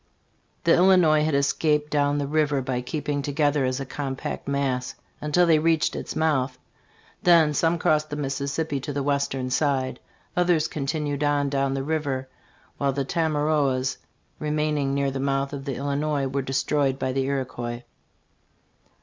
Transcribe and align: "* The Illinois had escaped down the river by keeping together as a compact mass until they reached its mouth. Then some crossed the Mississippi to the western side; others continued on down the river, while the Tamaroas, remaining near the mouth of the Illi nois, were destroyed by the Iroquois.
"* 0.33 0.63
The 0.63 0.73
Illinois 0.73 1.23
had 1.23 1.35
escaped 1.35 1.91
down 1.91 2.17
the 2.17 2.25
river 2.25 2.59
by 2.63 2.81
keeping 2.81 3.21
together 3.21 3.65
as 3.65 3.79
a 3.79 3.85
compact 3.85 4.47
mass 4.47 4.95
until 5.21 5.45
they 5.45 5.59
reached 5.59 5.95
its 5.95 6.15
mouth. 6.15 6.57
Then 7.21 7.53
some 7.53 7.77
crossed 7.77 8.09
the 8.09 8.15
Mississippi 8.15 8.79
to 8.79 8.93
the 8.93 9.03
western 9.03 9.51
side; 9.51 9.99
others 10.35 10.67
continued 10.67 11.23
on 11.23 11.49
down 11.49 11.75
the 11.75 11.83
river, 11.83 12.27
while 12.79 12.93
the 12.93 13.05
Tamaroas, 13.05 13.97
remaining 14.39 14.95
near 14.95 15.11
the 15.11 15.19
mouth 15.19 15.53
of 15.53 15.65
the 15.65 15.75
Illi 15.75 15.93
nois, 15.97 16.25
were 16.25 16.41
destroyed 16.41 16.97
by 16.97 17.11
the 17.11 17.25
Iroquois. 17.25 17.83